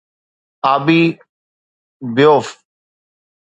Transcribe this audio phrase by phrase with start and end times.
[0.73, 1.19] ابي
[2.15, 2.61] بيوف